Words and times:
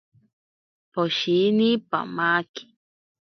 Poshini 0.91 1.69
pamaki. 1.89 2.63